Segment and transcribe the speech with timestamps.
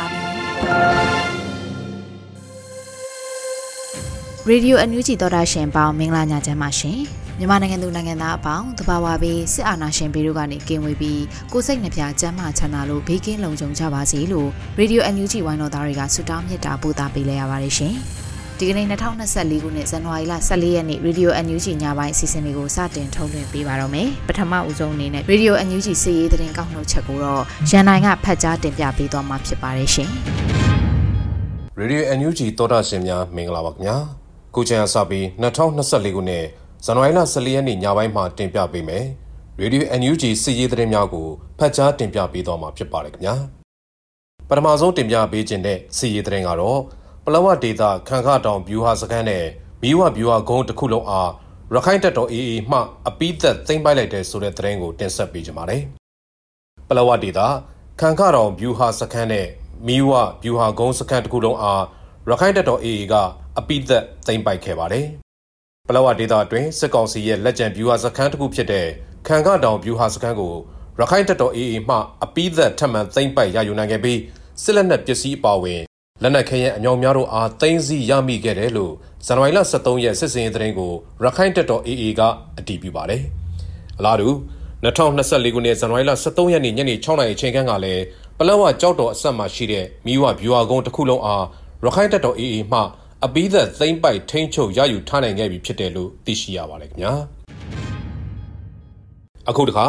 [4.47, 6.99] ရေဒီယိုအန်ယူဂျီသောတာရှင်ပေါင်းမင်္ဂလာညချမ်းပါရှင်
[7.37, 17.95] မြန်မာနိုင်ငံသူနိုင်ငံသားအပေါင်းတဘာဝပြီးစစ်အာဏာရှင်ဘေးတို့ကနေကင်းဝေးပြီးကိုစိတ်နှပြကျမ်းမာချမ်းသာလို့ဘေးကင်းလုံခြုံကြပါစေလို့ရေဒီယိုအန်ယူဂျီဝိုင်းတော်သားတွေကဆုတောင်းမြတ်တာပို့သပေးလိုက်ရပါတယ်ရှင်
[18.61, 30.09] ဒီကနေ့2024ခုနှစ်ဇန်နဝါရီလ14ရက်နေ့ရေဒီယိုအန်ယူဂျီညပိုင်းအစီအစဉ်လေးကိုစတင်ထုတ်လွှင့်ပေးပါတော့မယ်ပထမဦးဆုံးအနေနဲ့ရေဒီယိုအန်ယူဂျီစီးရေးသတင်းကောက်နှုတ်ချက်ကိုတော့ရန်နိုင်ကဖတ်ကြားတင်ပြပေးသွားမှာဖြစ်ပါတယ်ရှင်
[31.77, 33.97] ရေဒီယို NUG သောတာရှင်များမင်္ဂလာပါခင်ဗျာ
[34.55, 36.45] ခုချိန်အစပြီး2024ခုနှစ်
[36.85, 39.05] ဇန်နဝါရီလ14ရက်နေ့ညပိုင်းမှာတင်ပြပေးမယ်
[39.61, 41.27] ရေဒီယို NUG စီရေးသတင်းများကို
[41.59, 43.35] ဖတ်ကြားတင်ပြပေးသွားမှာဖြစ်ပါတယ်ခင်ဗျာ
[44.49, 46.81] ပထမဆုံးတင်ပြပေးခြင်းတဲ့စီရေးသတင်းကတော့
[47.25, 49.45] ပလောဝဒေတာခန့်ခတောင်ဗျူဟာစခန်းနဲ့
[49.81, 51.31] မီးဝဗျူဟာကုန်းတစ်ခုလုံးအား
[51.73, 55.83] ရခိုင်တပ်တော် AA မှအပိသက်သိမ်းပိုက်လိုက်တဲ့ဆိုတဲ့သတင်းကိုတင်ဆက်ပေးကြပါမယ်
[56.89, 57.47] ပလောဝဒေတာ
[57.99, 59.47] ခန့်ခတောင်ဗျူဟာစခန်းနဲ့
[59.87, 60.11] မီးဝ
[60.43, 61.83] ဗျူဟာကုန်းစခန်းတစ်ခုလုံးအား
[62.29, 63.13] ရခိုင်တပ်တော် AA က
[63.57, 65.05] အပိသက်သိမ်းပိုက်ခဲ့ပါတယ်။
[65.87, 68.87] ပလောဝဒေသအတွင်းစစ်ကောင်စီရဲ့လက်ကျန်ဗျူဟာစခန်းတစ်ခုဖြစ်တဲ့
[69.27, 70.53] ခံကတောင်ဗျူဟာစခန်းကို
[70.99, 74.19] ရခိုင်တပ်တော် AA မှအပိသက်ထပ်မံသိမ်းပိုက်ရယူနိုင်ခဲ့ပြီး
[74.63, 75.81] စစ်လက်နက်ပစ္စည်းအပါအဝင်
[76.23, 78.93] လက်နက်ခဲယမ်းအမြောက်များတို့အားသိမ်းဆည်းရမိခဲ့တယ်လို့
[79.25, 80.91] ဇန်နဝါရီလ23ရက်စစ်စင်ရေးသတင်းကို
[81.23, 82.21] ရခိုင်တပ်တော် AA က
[82.57, 83.21] အတည်ပြုပါတယ်။
[83.99, 84.29] အလားတူ
[84.83, 88.03] 2024ခုနှစ်ဇန်နဝါရီလ23ရက်နေ့ညနေ6နာရီအချိန်ခန့်ကလည်း
[88.37, 91.45] ပလောဝကြောက်တော်အဆက်မှာရှိတဲ့မိဝဗျူဟာကုန်းတစ်ခုလုံးအား
[91.85, 92.79] ရခိုင်တပ်တော် AA မှ
[93.25, 97.13] အပိသက်သိမ့်ပိုက်ထိန်းချုပ်ရယူထားနိုင်ခဲ့ပြီဖြစ်တယ်လို့သိရှိရပါတယ်ခင်ဗျာ
[99.49, 99.85] အခုတခါ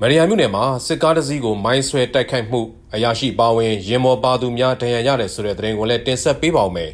[0.00, 2.60] မရီယာမြို့နယ်မှာစစ်ကားတစ်စီးကိုမိုင်းဆွဲတိုက်ခိုက်မှု
[2.96, 6.90] အရာရှိပါဝင်ရင်မော်ပါသူများဒဏ်ရာရတယ်ဆိုတဲ့သတင်းကိုလည်းတင်ဆက်ပေးပါောင်းမယ်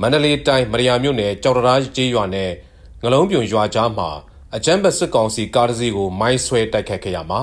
[0.00, 2.50] မန္တလေးတိုင်းမရီယာမြို့နယ်ကြောက်တရားကျေးရွာနဲ့
[3.02, 4.10] ငလုံးပြုံရွာကြားမှာ
[4.56, 7.40] အကြမ်းဖက်စစ်ကောင်စီကားတစ်စီးကိုမိုင်းဆွဲတိုက်ခိုက်ခဲ့ရမှာ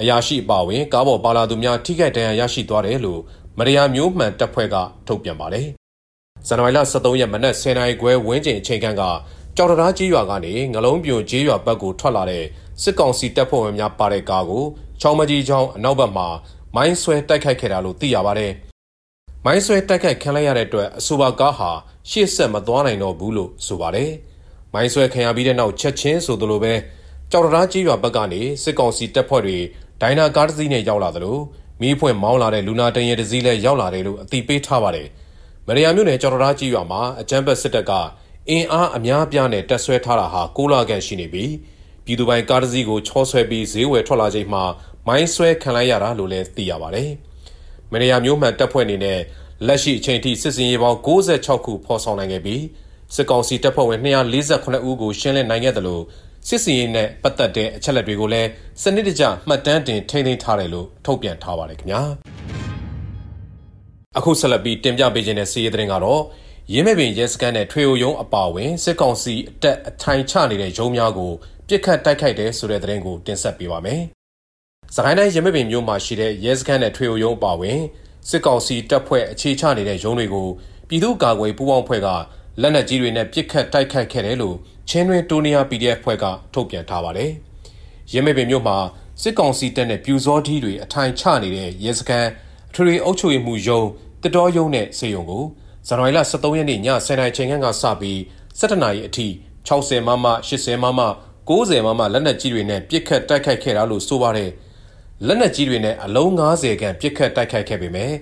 [0.00, 3.20] အရာရှိပါဝင်ကားပေါ်ပါလာသူများထိခိုက်ဒဏ်ရာရရှိသွားတယ်လို့
[3.58, 4.76] မရီယာမျိုးမှန်တပ်ဖွဲ့က
[5.06, 5.66] ထုတ်ပြန်ပါတယ်။
[6.46, 9.02] ဇန်နဝါရီလ23ရက်မနက်10:00နာရီခွဲဝန်းကျင်အချိန်ခန့်က
[9.56, 12.44] ကြောက်တရားကြီးရွာကနေငလုံးပြွန်ကြီးရွာဘက်ကိုထွက်လာတဲ့
[12.82, 14.64] စစ်ကောင်စီတပ်ဖွဲ့ဝင်များပါတဲ့ကားကို
[15.00, 16.28] ချောင်းမကြီးချောင်းအနောက်ဘက်မှာ
[16.76, 18.52] မိုင်းဆွဲတိုက်ခိုက်ခဲ့တာလို့သိရပါတယ်။
[19.44, 21.70] မိုင်းဆွဲတိုက်ခိုက်ခံလိုက်ရတဲ့အတွက်အဆိုပါကားဟာ
[22.10, 24.10] ရှေ့ဆက်မသွားနိုင်တော့ဘူးလို့ဆိုပါတယ်။
[24.72, 26.74] မိုင်းဆွဲခံရပြီးတဲ့နောက်ချက်ချင်းဆိုသလိုပဲ
[27.30, 29.58] ကြောက်တရားကြီးရွာဘက်ကနေစစ်ကောင်စီတပ်ဖွဲ့တွေ
[30.00, 31.38] ဒိုင်နာကားတစ်စီးနဲ့ရောက်လာသလို
[31.80, 35.08] မီးဖွင့်မောင်းလာတဲ့လူနာတရင်တစည်းလည်းရောက်လာတယ်လို့အသိပေးထားပါတယ်။
[35.66, 37.92] မရယာမြို့နယ်ကျော်တော်ကြီးရွာမှာအကြမ်းဖက်စစ်တပ်က
[38.48, 41.52] အင်အားအများပြားနဲ့တပ်ဆွဲထားတာဟာကိုလာကန်ရှိနေပြီး
[42.04, 44.62] ပြည်သူပိုင်ကားတစ်စီးကိုချောဆွဲပြီးဈေးဝယ်ထွက်လာချိန်မှာ
[45.06, 47.10] မိုင်းဆွဲခံလိုက်ရတာလို့လည်းသိရပါတယ်။
[47.92, 49.20] မရယာမြို့မှန်တပ်ဖွဲ့အနေနဲ့
[49.66, 52.62] လက်ရှိအချိန်ထိစစ်စင်ရေးပေါင်း66ခုဖော်ဆောင်နိုင်ခဲ့ပြီး
[53.14, 56.04] စစ်ကောင်စီတပ်ဖွဲ့ဝင်248ဦးကိုရှင်းလင်းနိုင်ခဲ့တယ်လို့
[56.48, 58.48] စစ်စီရင်နဲ့ပတ်သက်တဲ့အချက်လက်တွေကိုလည်း
[58.82, 62.02] စနစ်တကျမှတ်တမ်းတင်ထိန်းသိမ်းထားတယ်လို့ထုတ်ပြန်ထားပါတယ်ခင်ဗျာ
[64.18, 66.22] အခုဆက်လက်ပြီးတင်ပြပေးခြင်းတဲ့စီးရီးသတင်းကတော့
[66.72, 71.32] ရင်းမဲ့ပင်ရဲစခန်းနဲ့ထွေအိုယုံအပါဝင်စစ်ကောင်စီအတက်အထိုင်ချနေတဲ့ရုံးများကို
[71.68, 74.02] ပြစ်ခတ်တိုက်ခိုက်တဲ့ဆိုတဲ့သတင်းကိုတင်ဆက်ပေးပါမယ်။
[74.96, 77.80] စကိုင်းတိုင်းရင်းမဲ့ပင်မြို့မှာရှိတဲ့ရဲစခန်းနဲ့ထွေအိုယုံအပါဝင်
[78.28, 80.48] စစ်ကောင်စီတပ်ဖွဲ့အခြေချနေတဲ့ရုံးတွေကို
[80.88, 82.08] ပြည်သူ့ကာကွယ်ပူးပေါင်းဖွဲ့က
[82.60, 84.56] လက်နက်ကြီးတွေနဲ့ပစ်ခတ်တိုက်ခိုက်ခဲ့တယ်လို့
[84.88, 86.24] ချင်းတွင်တိုးနီယာ PDF ဖွဲ့က
[86.54, 87.30] ထုတ်ပြန်ထားပါတယ်။
[88.12, 88.78] ရင်းမေပင်မြို့မှာ
[89.22, 92.28] စစ်ကောင်စီတပ်နဲ့ပြူစောထီးတွေအထိုင်ချနေတဲ့ရဲစခန်း
[92.70, 93.86] အထွေထွေအုပ်ချုပ်ရေးမှူးရုံး
[94.22, 95.44] တတော်ရုံးနဲ့စေယုံကို
[95.86, 98.18] ဇန်နဝါရီလ23ရက်နေ့ည10:00နာရီချိန်ခန့်ကစပြီး
[98.58, 99.26] 17နာရီအထိ
[99.68, 101.00] 60မမ80မမ
[101.48, 104.50] 90မမလက်နက်ကြီးတွေနဲ့ပစ်ခတ်တိုက်ခိုက်ခဲ့တာလို့ဆိုပါတယ်။
[105.26, 108.12] လက်နက်ကြီးတွေနဲ့အလုံး90ခန့်ပစ်ခတ်တိုက်ခိုက်ခဲ့ပေမဲ့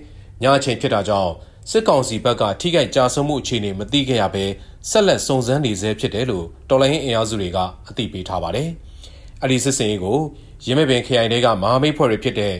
[0.42, 1.32] ညအချိန်ဖြစ်တာကြောင့်
[1.70, 4.44] စစ်ကောင်စီဘက်ကထိခိုက်ကြဆုံးမှုအခြေအနေမသိခဲ့ရဘဲ
[4.90, 7.58] ဆက်လက်စုံစမ်းနေဆဲဖြစ်တယ်လို့တော်လိုင်းအင်အားစုတွေက
[7.88, 8.68] အသိပေးထားပါတယ်။
[9.42, 10.18] အဲ့ဒီစစ်စင်ရေးကို
[10.64, 12.54] ရင်းမဲ့ပင် KI တွေကမဟာမိတ်ဖွဲ့တွေဖြစ်တဲ့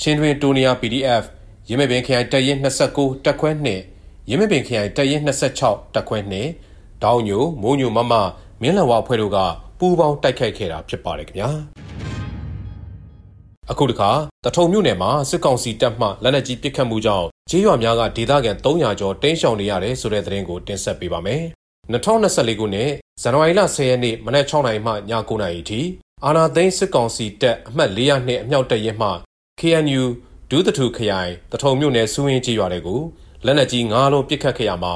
[0.00, 1.24] ချင်းတွင်တိုနီယာ PDF
[1.68, 3.50] ရင်းမပင်ခရိုင်တရင်29တက်ခွဲ
[3.90, 6.18] 2ရင်းမပင်ခရိုင်တရင်26တက်ခွဲ
[6.62, 8.14] 2ဒေါင်းညိုမိုးညိုမမ
[8.60, 9.38] မင်းလဝအဖွဲ့တို့က
[9.78, 11.83] ပူးပေါင်းတိုက်ခိုက်ခဲ့တာဖြစ်ပါတယ်ခင်ဗျာ
[13.70, 14.10] အခုတခါ
[14.44, 21.42] တထုံမြို့နယ်မှာစစ်ကောင်စီတပ်မှလက်နက်ကြီးပစ်ခတ်မှုကြောင့်ကြေးရွာများကဒေသခံ300ကျော်တင်းရှောင်နေရတယ်ဆိုတဲ့သတင်းကိုတင်ဆက်ပေးပါမယ်
[21.92, 22.90] 2024ခုနှစ်
[23.22, 24.94] ဇန်နဝါရီလ10ရက်နေ့မနက်6နာရီမှည
[25.28, 25.80] 9နာရီထိ
[26.24, 29.10] အာနာသိန်းစစ်ကောင်စီတပ်အမှတ်402အမြောက်တပ်ရင်းမှ
[29.60, 30.02] KNU
[30.50, 33.00] ဒုသထုခရိုင်တထုံမြို့နယ်စူးရင်းကြီးရွာတွေကို
[33.46, 34.94] လက်နက်ကြီး9လုံးပစ်ခတ်ခဲ့ရမှာ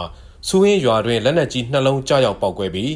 [0.48, 2.92] စူးရင်းရွာတွင်လက်နက်ကြီး2လုံးကြားရောက်ပောက်ကွဲပြီး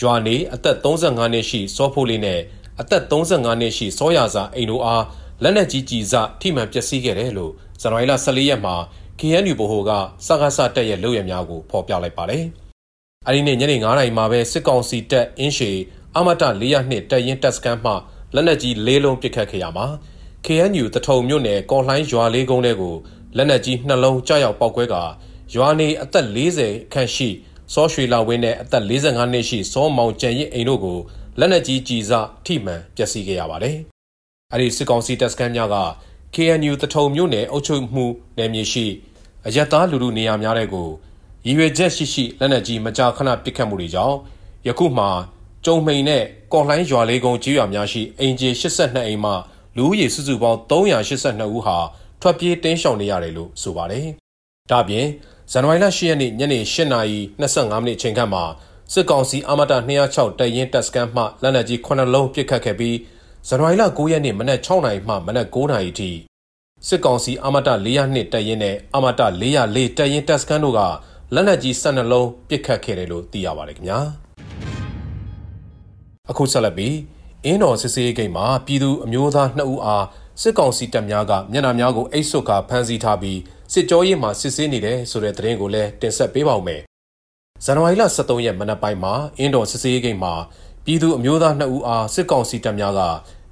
[0.00, 2.40] ရွာနေအသက်35နှစ်ရှိစောဖိုးလေးနဲ့
[2.82, 5.04] အသက်35နှစ်ရှိစောရစာအိမ်တို့အား
[5.42, 8.74] လက်နက်ကြီးကြီးစထိမှန်ပျက်စီးခဲ့တယ်လို့ဇန်နဝါရီလ14ရက်မှာ
[9.20, 9.90] KNU ဗဟိုက
[10.26, 12.44] စကားစတက်ရဲ့လုပ်ရများကိုဖော်ပြလိုက်ပါတယ်။
[13.28, 15.70] အဲဒီနေ့ညနေ9:00နာရီမှာပဲစစ်ကောင်စီတပ်အင်းရှေ
[16.16, 17.92] အမတ402တပ်ရင်းတပ်စခန်းမှ
[18.34, 19.86] လက်နက်ကြီး၄လုံးပစ်ခတ်ခဲ့ရမှာ
[20.46, 22.94] KNU တထုံမြို့နယ်ကော်လှိုင်းရွာလေးကုန်းတဲကို
[23.36, 24.94] လက်နက်ကြီးနှလုံးကြားရောက်ပောက်ကွဲက
[25.54, 27.28] ရွာနေအသက်40ခန့်ရှိ
[27.72, 30.98] စောရွှေလာဝင်းနဲ့အသက်45နှစ်ရှိစောမောင်ကျန်ရင်အိမ်တို့ကို
[31.38, 32.12] လက်နက်ကြီးကြီးစ
[32.46, 33.76] ထိမှန်ပျက်စီးခဲ့ရပါတယ်။
[34.52, 35.76] အဲဒီစစ်ကောင်စီတပ်စခန်းများက
[36.34, 38.06] KNU တထုံမြို့နယ်အုပ်ချုပ်မှု
[38.38, 38.86] နယ်မြေရှိ
[39.46, 40.88] အယက်သားလူလူနေရာများတဲ့ကို
[41.46, 44.16] ရည်ရွယ်ချက်ရှိရှိလက်နက်ကြီးမကြာခဏပစ်ခတ်မှုတွေကြောင့်
[44.66, 45.06] ယခုမှ
[45.64, 49.32] ကျုံမိန်နဲ့ကော်လှိုင်းရွာလေးကုန်းကြီးရွာများရှိအင်ဂျီ82အိမ်မှ
[49.76, 51.78] လူဦးရေစုစုပေါင်း382ဦးဟာ
[52.20, 54.06] ထွက်ပြေးတင်းရှောင်နေရတယ်လို့ဆိုပါတယ်။
[54.70, 55.06] ဒါပြင်
[55.52, 58.44] ဇန်နဝါရီလ10ရက်နေ့ညနေ8:25မိနစ်အချိန်ခန့်မှာ
[58.92, 59.78] စစ်ကောင်စီအမတာ
[60.08, 62.96] 206တရင်တပ်စခန်းမှလက်နက်ကြီး9လုံးပစ်ခတ်ခဲ့ပြီး
[63.48, 66.10] ဇန်နဝါရီလ9ရက်နေ့မနက်6:00နာရီမှမနက်9:00နာရီထိ
[66.88, 70.80] စစ်ကောင်စီအမတာ402တရင်နဲ့အမတာ404တရင်တပ်စခန်းတို့က
[71.34, 74.00] လက်နက်ကြီး12လုံးပစ်ခတ်ခဲ့တယ်လို့သိရပါတယ်ခင်ဗျာ
[76.30, 76.96] အခုဆက်လက်ပြီး
[77.44, 80.04] အင်းတော်စစ်စေးဂိတ်မှာပြည်သူအမျိုးသား2ဦးအား
[80.42, 83.38] စစ်ကောင်စီတပ်များကမျက်နှာများကိုအိတ်ဆွတ်ကာဖမ်းဆီးထားပြီး
[83.72, 86.82] စစ်ကြောရေးမှာစစ်ဆေးနေတယ်ဆိုတဲ့သတင်းကိုလည်းတင်ဆက်ပေးပါောင်းမယ်။
[87.64, 90.34] ဇန်နဝါရီလ23ရက်မနက်ပိုင်းမှာအင်းတော်စစ်စေးဂိတ်မှာ
[90.84, 93.00] ပြည်သူအမျိုးသား2ဦးအားစစ်ကောင်စီတပ်များက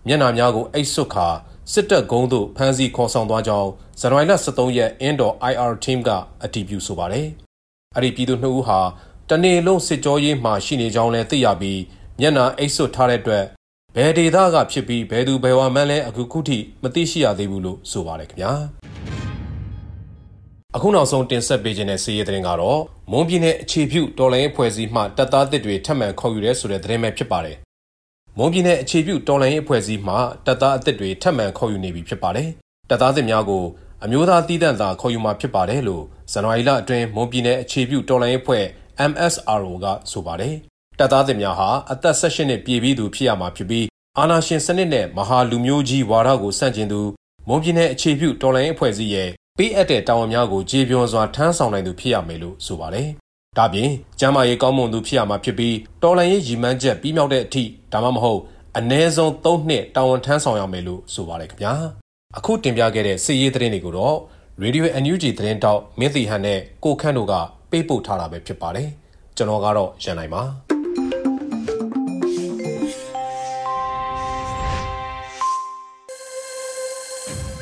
[0.06, 1.28] မျက်နှာများကိုအိတ်ဆွတ်ကာ
[1.72, 3.70] စစ်တပ်ဂုံးသို့ဖမ်းဆီးခေါ်ဆောင်သွားကြောင်း
[4.00, 6.10] ဇန်နဝါရီလ23ရက်အင်းတော် IR team က
[6.44, 7.26] အတည်ပြုဆိုပါတယ်။
[7.96, 8.80] အဲ့ဒီပြည်သူ2ဦးဟာ
[9.28, 11.80] တနေ့လုံးစစ်ကြောရေးမှာရှိနေကြောင်းလည်းသိရပြီး
[12.20, 13.44] မျက်နှာအိတ်ဆွတ်ထားတဲ့အတွက်
[13.96, 18.79] ဘယ်ဒေသကဖြစ်ပြီးဘယ်သူဘယ်ဝါမှန်းလဲအခုခုထိမသိရှိရသေးဘူးလို့ဆိုပါတယ်ခင်ဗျာ
[20.76, 22.80] အခုနောက်ဆုံးတင်ဆက်ပေးခြင်းတဲ့စီးရဲသတင်းကတော့
[23.10, 27.56] မွန်ပြည်နယ်အခြေပြုတော်လိုင်းအဖွဲ့အစည်းမှတပ်သားတစ်တွေထပ်မံခေါ်ယူရဲဆိုတဲ့သတင်းပဲဖြစ်ပါတယ်
[28.38, 32.48] မွန်ပြည်နယ်အခြေပြုတော်လိုင်းအဖွဲ့အစည်းမှတပ်သားအသစ်တွေထပ်မံခေါ်ယူနေပြီဖြစ်ပါတယ်
[32.90, 33.64] တပ်သားသစ်များကို
[34.04, 38.64] အမျိုးသားတည်တံ့သာခေါ်ယူမှာဖြစ်ပါတယ်လို့ဇန်နဝါရီလအတွင်းမွန်ပြည်နယ်အခြေပြုတော်လိုင်းအဖွဲ့
[39.10, 40.54] MSRO ကဆိုပါတယ်
[40.98, 43.86] တပ်သားသစ်များဟာအသက်16နှစ်ပြည့်ပြီးသူဖြစ်ရမှာဖြစ်ပြီး
[44.18, 47.00] အာဏာရှင်စနစ်နဲ့မဟာလူမျိုးကြီးဝါဒကိုဆန့်ကျင်သူ
[47.48, 53.08] မွန်ပြည်နယ်အခြေပြုတော်လှန်ရေးအဖွဲ့အစည်းရဲ့ ပေးအပ်တဲ့တာဝန်များကိုကြေပြောစွာထမ်းဆောင်နိုင်သူဖြစ်ရမယ်လို့ဆိုပါတယ်။
[53.58, 57.62] ဒါပြင်ကျမ်းမာရေးကောင်းမွန်သူဖြစ်ရမှာဖြစ်ပြီးတော်လှန်ရေးရည်မှန်းချက်ပြီးမြောက်တဲ့အထိ
[57.92, 58.40] ဒါမှမဟုတ်
[58.78, 61.72] အ ਨੇ ဆုံး၃နှစ်တာဝန်ထမ်းဆောင်ရမယ်လို့ဆိုပါတယ်ခင်ဗျာ။
[62.38, 64.16] အခုတင်ပြခဲ့တဲ့စစ်ရေးသတင်းတွေကိုတော့
[64.62, 67.34] Radio NUG သတင်းတောက်မင်းတီဟန်နဲ့ကိုခန့်တို့က
[67.70, 68.88] ပေးပို့ထားတာပဲဖြစ်ပါတယ်။
[69.36, 70.42] ကျွန်တော်ကတော့ရန်နိုင်ပါ။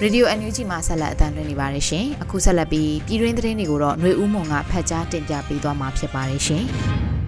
[0.02, 6.64] ရေဒီယို NUG မှာဆက်လက်အသံလွှင့်နေပါတယ်ရှင်။အခုဆက်လက်ပြီးပြည်တွင်းသတင်းတွေကိုတော့ຫນွေဦးမွန်ကဖတ်ကြားတင်ပြပေးသွားမှာဖြစ်ပါတယ်ရှင်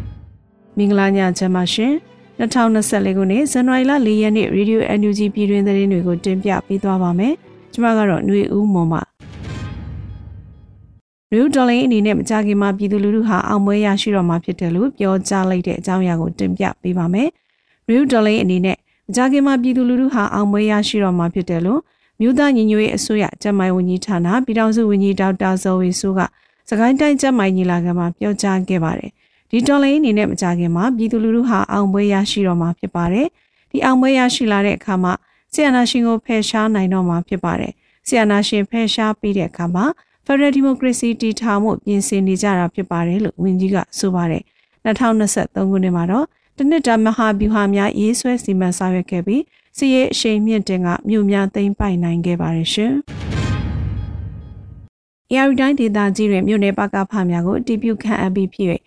[0.77, 1.91] ။မင်္ဂလာညချမ်းပါရှင်။
[2.39, 7.33] 2024ခုနှစ်ဇန်နဝါရီလ4ရက်နေ့ရေဒီယို NUG ပြည်တွင်းသတင်းတွေကိုတင်ပြပေးသွားပါမယ်။
[7.73, 9.01] ကျွန်မကတော့ຫນွေဦးမွန်ပါ။
[11.35, 17.27] ရူဒေါ်လင်းအနေနဲ့မကြခင်မှာပြည်သူလူထုဟာအောင်ပွဲရရှိတော့မှာဖြစ်တယ်လို့ပြောကြားလိုက်တဲ့အကြောင်းအရာကိုတင်ပြပေးပါမယ်။
[17.93, 21.81] ရူဒေါ်လင်းအနေနဲ့မကြခင်မှာပြည်သူလူထုဟာအောင်ပွဲရရှိတော့မှာဖြစ်တယ်လို့
[22.20, 26.20] မြို့သားညီညွတ်ရေးအစိုးရကျန်းမာရေးဝန်ကြီးဌာနပြည်ထောင်စုဝန်ကြီးဒေါက်တာဇော်ဝေဆိုးက
[26.68, 29.10] စကိုင်းတိုင်းကျန်းမာရေးညီလာခံမှာပြောကြားခဲ့ပါတယ်။
[29.50, 33.26] ဒီတော်လိုင်းအနေနဲ့မကြခင်မှာပြည်သူလူထုဟာအောင်ပွဲရရှိတော့မှာဖြစ်ပါတယ်။
[33.70, 35.12] ဒီအောင်ပွဲရရှိလာတဲ့အခါမှာ
[35.52, 37.72] ဆီယနာရှင်ကိုဖယ်ရှားနိုင်တော့မှာဖြစ်ပါတယ်။
[38.06, 39.84] ဆီယနာရှင်ဖယ်ရှားပြီးတဲ့အခါမှာ
[40.26, 44.42] Federal Democracy တည်ထောင်မှုပြင်ဆင်နေကြတာဖြစ်ပါတယ်လို့ဝန်ကြီးကဆိုပါတယ်။
[44.84, 49.42] 2023ခုနှစ်မှာတော့တနစ်တာမဟာဗျူဟာများရေးဆွဲစီမံဆောင်ရွက်ခဲ့ပြီး
[49.76, 52.92] စီးရဲအရှိန်မြင့်တင်ကမြို့များသိမ်းပိုက်နိုင်ခဲ့ပါတယ်ရှင်။
[55.30, 58.68] အရာတိုင်းဒေသကြီးတွင်မြို့နယ်ပကဖများကိုတည်ပြုခန့်အပ်ပြီးဖြစ်၍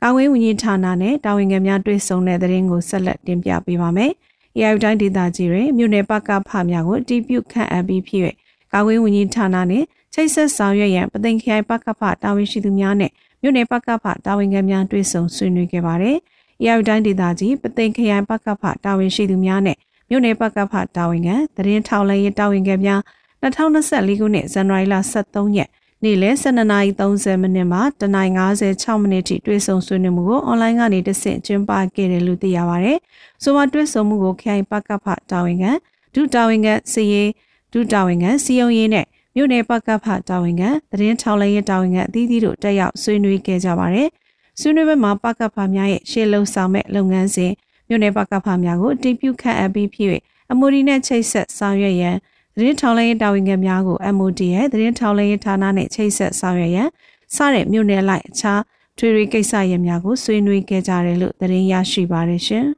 [0.00, 4.12] ကာဝေးဝန်ကြီးဌာနနဲ့တာဝန်ခံများတွေ့ဆုံတဲ့တဲ့ရင်ကိုဆက်လက်တင်ပြပေးပါမယ်။
[4.56, 8.22] အရာတိုင်းဒေသကြီးတွင်မြို့နယ်ပကဖများကိုတည်ပြုခန့်အပ်ပြီးဖြစ်၍
[8.72, 13.10] ကာဝေးဝန်ကြီးဌာနနဲ့ချိတ်ဆက်ဆောင်ရွက်ရန်ပသိမ်ခရိုင်ပကဖတာဝန်ရှိသူများနဲ့
[13.42, 16.16] မြို့နယ်ပကဖတာဝန်ခံများတွေ့ဆုံဆွေးနွေးခဲ့ပါတယ်။
[16.60, 19.76] အရာတိုင်းဒေသကြီးပသိမ်ခရိုင်ပကဖတာဝန်ရှိသူများနဲ့
[20.08, 23.00] မြို့နယ်ပကဖတာဝန်ခံသတင်းထောက်လှမ်းရေးတာဝန်ခံများ
[23.42, 25.68] 2024ခုနှစ်ဇန်နဝါရီလ23ရက်
[26.04, 32.92] နေ့လယ်12:30မိနစ်မှ9:56မိနစ်ထိတွေ့ဆုံဆွေးနွေးမှုကိုအွန်လိုင်းကနေတဆင့်ကျင်းပခဲ့တယ်လို့သိရပါဗျ။
[33.42, 35.72] ဆိုပါတွေ့ဆုံမှုကိုခိုင်ပကဖတာဝန်ခံ
[36.14, 37.30] ဒုတာဝန်ခံစီရေး
[37.72, 39.06] ဒုတာဝန်ခံစီယုံရေးနဲ့
[39.36, 44.08] မြို့နယ်ပကဖတာဝန်ခံသတင်းထောက်လည်းရေးတာဝန်ခံအသီးသီးတို့တက်ရောက်ဆွေးနွေးခဲ့ကြပါတယ်။
[44.60, 47.52] ဆွေးနွေးပွဲမှာပကဖများရဲ့ရှေ့လုံဆောင်မဲ့လုပ်ငန်းစဉ်
[47.88, 50.08] မြို့နယ်ပကဖများကိုတင်ပြခန့်အပ်ပြီးဖြစ်၍
[50.52, 52.16] အမိုဒီနဲ့ချိတ်ဆက်ဆောင်ရွက်ရန်
[52.56, 56.88] သတင်းထောက်လိုင်းတာဝန်ခံများကို MOD ရဲ့သတင်းထောက်လိုင်းဌာနနဲ့ချိတ်ဆက်ဆောင်ရွက်ရန်
[57.34, 58.60] စတဲ့မြို့နယ်လိုက်အခြား
[58.98, 62.66] ထွေထွေကိစ္စရပ်များကိုဆွေးနွေးခဲ့ကြတယ်လို့သတင်းရရှိပါတယ်ရှင်။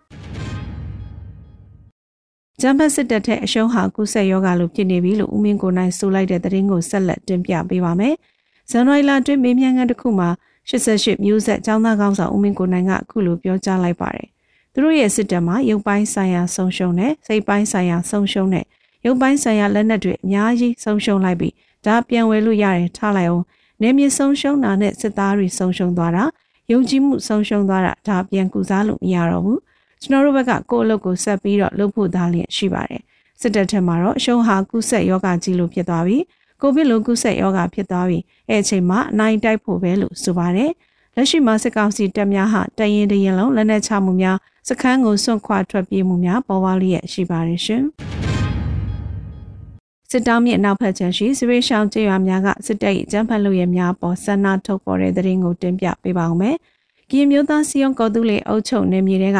[2.60, 8.14] ဂျမ်ဘတ်စစ်တပ်ထက်အရှုံးဟာကုဆက်ယောဂလိုဖြစ်နေပြီလို့ဦးမင်းကိုနိုင်ဆိုလိုက်တဲ့သတင်းကိုဆက်လက်တင်ပြပေးပါမယ်။
[8.70, 10.28] ဇန်နဝါရီလအတွင်းမေးမြန်းခန်းတစ်ခုမှာ
[10.70, 14.28] 88မျိုးဆက်ចောင်းသားကောင်းဆောင်ဦးမင်းကိုနိုင်ကအခုလိုပြောကြားလိုက်ပါတယ်။
[14.76, 18.64] သူတို့ရဲ့စစ်တပ်မှာရုပ်ပိုင်းဆိုင်ရာဆုံးရှုံးတဲ့စိတ်ပိုင်းဆိုင်ရာဆုံးရှုံးတဲ့
[19.06, 21.54] ရုပ်ပိုင်းဆိုင်ရာလက်နက်တွေအများကြီးဆုံးရှုံးလိုက်ပြီး
[21.86, 23.44] ဒါပြန်ဝယ်လို့ရတယ်ထားလိုက်အောင်
[23.82, 26.24] နေမြေဆုံးရှုံးတာနဲ့စစ်သားတွေဆုံးရှုံးသွားတာ
[26.72, 29.60] ယုံကြည်မှုဆုံးရှုံးသွားတာဒါပြန်ကူစားလို့မရတော့ဘူး
[30.02, 33.02] ကျွန်တော်တို့ဘက်ကကိုယ့်အလုပ်ကိုဆက်ပြီးတော့လုပ်ဖို့သားလျက်ရှိပါတယ်
[33.40, 36.18] စစ်တပ်ထက်မှာတော့အရှုံးဟာကုဆက်ယောဂကြီးလို့ဖြစ်သွားပြီ
[36.60, 38.18] ကိုဗစ်လိုကုဆက်ယောဂဖြစ်သွားပြီ
[38.48, 40.70] အဲ့အချိန်မှာအနိုင်တိုက်ဖို့ပဲလို့ဆိုပါတယ်
[41.16, 44.36] လက်ရှိမှာစစ်ကောင်စီတပ်များဟာတရင်တရင်လုံးလက်နက်ချမှုများ
[44.68, 47.84] စခန်းကိုစွန့်ခွာထွက်ပြေးမှုများပေါ်ပေါလျက်ရှိပါတယ်ရှင်
[50.10, 56.56] စစ်တောင်းမြစ်နောက်ဖက်ခြမ်းရှိစရိရှောင်းကျေးရွာများကစစ်တပ်၏အကြမ်းဖက်လုပ်ရများပေါ်ဆန္ဒထုတ်ပေါ်တဲ့သတင်းကိုတင်ပြပေးပါောင်းမယ်။
[57.10, 59.38] ကရင်မျိုးသားစီယုံကော်တူလေအုပ်ချုပ်နေမြေတွေက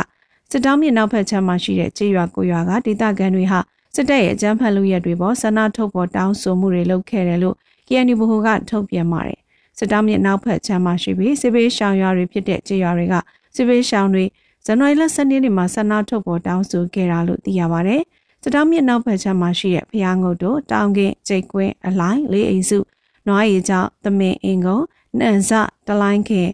[0.51, 3.59] စစ်တောင်းမြစ်နောက်ဖက်ခြမ်းမှာရှိတဲ့ကျေးရွာကိုရွာကဒေသခံတွေဟာ
[3.95, 7.57] စစ်တပ်ရဲ့အကြမ်းဖက်လုပ်ရတွေပေါ်ဆန္ဒထုတ်ပေါ်တောင်းဆိုမှုတွေလုပ်ခဲ့တယ်လို့
[7.89, 9.39] KNU ဘဟုကထုတ်ပြန်ပါတယ်။
[9.79, 13.15] စစ်တောင်းမြစ်နောက်ဖက်ခြမ်းမှာရှိပြီးစစ်ဘေးရှောင်ရွာတွေဖြစ်တဲ့ကျေးရွာတွေက
[13.57, 14.25] စစ်ဘေးရှောင်တွေ
[14.69, 18.03] ဇန်နဝါရီလ10ရက်နေ့မှာဆန္ဒထုတ်ပေါ်တောင်းဆိုခဲ့တာလို့သိရပါတယ်။
[18.43, 22.79] စတောင်းမြစ်နောက်ဘက်ခြမ်းမှာရှိတဲ့ဖျားငုတ်တို့တောင်ကင်ကျိတ်ကွင်းအလိုင်းလေးအိမ်စု
[23.27, 24.79] နွားရီကျောင်းသမင်အင်ကုံ
[25.19, 25.51] နန့်စ
[25.87, 26.49] တလိုင်းခင်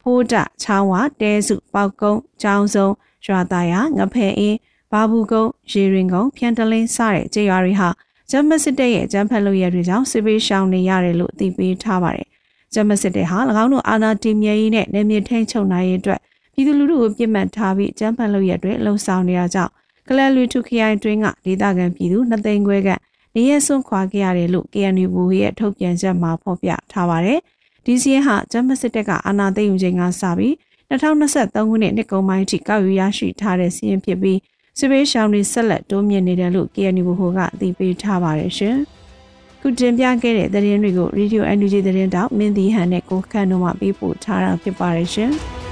[0.00, 2.88] ဖိုးတချောင်းဝတဲစုပေါက်ကုန်းကျောင်းစုံ
[3.26, 4.58] ရွာသားရငဖဲအင်း
[4.92, 7.88] ဘာဘူးကုန်းရေရင်ကုန်းဖြန်တလင်းစတဲ့ကြေးရွာတွေဟာ
[8.30, 12.26] ဂျမစစ်တဲ့ရဲ့ဂျမ်ဖက်လို့ရတွေကြောင့်စစ်ပေးရှောင်နေရတယ်လို့အသိပေးထားပါတယ်။
[12.74, 16.20] ဂျမစစ်တဲ့ဟာ၎င်းတို့အာဏာတည်မြဲရေးနဲ့နေမြေထိန်ချုပ်နိုင်ရေးအတွက်
[16.58, 19.72] ပြည်သူလူထုကိုပြစ်မှတ်ထားပြီးဂျမ်ဖက်လို့ရတွေလှုံ့ဆော်နေတာကြောင့်
[20.08, 22.90] ကလလူထုခရိုင်တွင်းကဒေသခံပြည်သူနှစ်သိန်းခွဲက
[23.34, 27.38] နေရဆွန့်ခွာခဲ့ရတယ်လို့ KNU ဘူရဲ့ထုတ်ပြန်ချက်မှာဖော်ပြထားပါတယ်။
[27.84, 30.54] ဒီစီရင်ဟာဂျမစစ်တပ်ကအာဏာသိမ်းယူချိန်ကစပြီး
[30.90, 34.38] 2023ခုနှစ်နှစ်ကုန်ပိုင်းအထိကောက်ယူရရှိထားတဲ့စီရင်ဖြစ်ပြီး
[34.78, 38.76] စစ်ပေးရှောင်းတွေဆက်လက်တိုးမြင့်နေတယ်လို့ KNU ဘူကအသိပေးထားပါတယ်ရှင်။
[39.60, 45.32] ခုတင်ပြခဲ့တဲ့သတင်းတွေကို Radio NUG သတင်းတောက်မင်းတီဟန်နဲ့ကိုခန့်တို့မှပေးပို့ထားတာဖြစ်ပါတယ်ရှင်။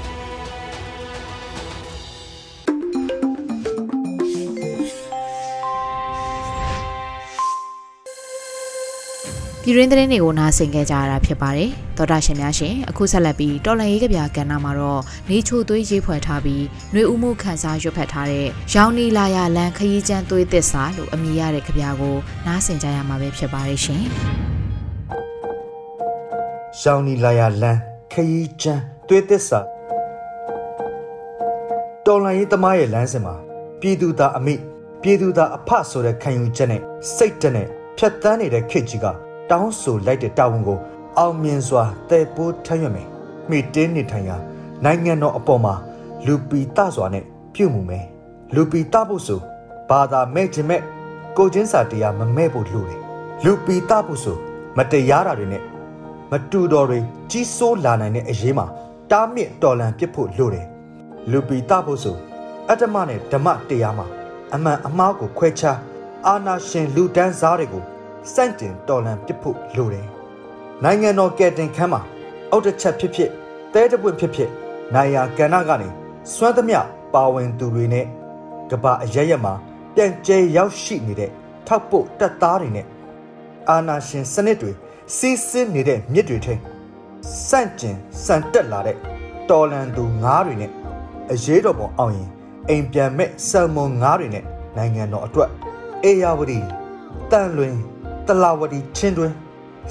[9.69, 22.15] ပြည်ရင်းသတင်းတွေကိုနားဆင်ကြကြရတာဖြစ်ပါတယ်။သောတာရှင်များရှင်အခုဆက်လက်ပြီးတော်လန်ရေးကဗျာကဏ္ဍမှာတော့နေချိုသွေးရေးဖွဲ့ထားပြီးຫນွေဥမှုခန်းစားရွတ်ဖတ်ထားတဲ့ရောင်နီလာရလန်ခရီးကျန်းသွေးသစ္စာလို့အမည်ရတဲ့ကဗျာကို
[22.47, 24.03] နားဆင်ကြရမှာပဲဖြစ်ပါတယ်ရှင်။
[26.81, 27.77] ရောင်နီလာရလန်
[28.13, 29.59] ခရီးကျန်းသွေးသစ္စာ
[32.05, 33.35] တော်လန်ရေးသမားရဲ့လမ်းစဉ်မှာ
[33.79, 34.55] ပြည်သူသားအမိ
[35.01, 36.81] ပြည်သူသားအဖဆိုတဲ့ခံယူချက်နဲ့
[37.15, 39.07] စိတ်တနဲ့ဖြတ်တန်းနေတဲ့ခေတ်ကြီးက
[39.51, 40.79] တောင်းဆိုလိုက်တဲ့တာဝန်ကို
[41.17, 43.07] အောင်မြင်စွာတည်ပိုးထမ်းရွက်မယ်
[43.49, 44.37] မိတင်းနေထိုင်ရာ
[44.83, 45.73] နိုင်ငံတော်အပေါ်မှာ
[46.25, 47.23] လူပီတစွာနဲ့
[47.53, 48.05] ပြုမှုမယ်
[48.55, 49.39] လူပီတဖို့ဆို
[49.89, 50.81] ဘာသာမဲ့ခြင်းမဲ့
[51.37, 52.99] ကိုချင်းစာတရားမမဲ့ဖို့လိုတယ်
[53.43, 54.37] လူပီတဖို့ဆို
[54.77, 55.63] မတရားတာတွေနဲ့
[56.31, 56.99] မတူတော်တွေ
[57.31, 58.65] ကြီးစိုးလာနိုင်တဲ့အရေးမှာ
[59.11, 60.67] တားမြစ်တော်လန်ပစ်ဖို့လိုတယ်
[61.31, 62.15] လူပီတဖို့ဆို
[62.69, 64.05] အတ္တမနဲ့ဓမ္မတရားမှာ
[64.53, 65.77] အမှန်အမှားကိုခွဲခြား
[66.27, 67.83] အာနာရှင်လူဒန်းစားတွေကို
[68.33, 70.05] စန့်တင်တော်လန်ပစ်ဖို့လိုတယ်။
[70.83, 72.01] နိုင်ငံတော်ကယ်တင်ခန်းမှာ
[72.51, 73.29] အောက်တစ်ချက်ဖြစ်ဖြစ်
[73.73, 74.49] တဲတပွင့်ဖြစ်ဖြစ်
[74.93, 75.87] နိုင်ရာကဏ္ဍကနေ
[76.33, 76.79] စွမ်းသမျှ
[77.13, 78.05] ပါဝင်သူတွေနဲ့
[78.71, 79.53] ကပအရရက်မှာ
[79.95, 81.31] ပြန်ကျဲရောက်ရှိနေတဲ့
[81.67, 82.85] ထောက်ပို့တပ်သားတွေနဲ့
[83.69, 84.71] အာနာရှင်စနစ်တွေ
[85.15, 86.55] စီးဆင်းနေတဲ့မြစ်တွေထဲ
[87.47, 88.97] စန့်ကျင်စံတက်လာတဲ့
[89.49, 90.71] တော်လန်သူငါးတွေနဲ့
[91.31, 92.29] အရေးတော်ပုံအောင်ရင်
[92.69, 94.43] အိမ်ပြန်မဲ့ဆယ်မွန်ငါးတွေနဲ့
[94.77, 95.49] နိုင်ငံတော်အတွက်
[96.03, 96.59] အေယာဝတီ
[97.31, 97.75] တန်လွင်
[98.26, 99.32] တလာဝတီချင်းတွင်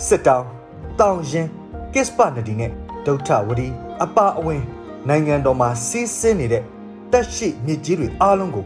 [0.06, 0.48] စစ်တောင်း
[1.00, 1.48] တောင်ရင်
[1.94, 2.72] ကစ္စပနဒီနဲ့
[3.06, 3.68] ဒုဋ္ဌဝတီ
[4.04, 4.64] အပအဝင်
[5.08, 6.64] နိုင်ငံတော်မှာစီးဆင်းနေတဲ့
[7.12, 8.66] တက်ရှိမြစ်ကြီးတွေအားလုံးကို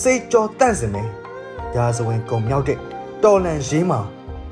[0.00, 1.08] စိတ်ကြောတန့်စင်မယ်။
[1.76, 2.78] ရာဇဝင်ကုံမြောက်တဲ့
[3.24, 4.00] တော်လန်ရေးမှာ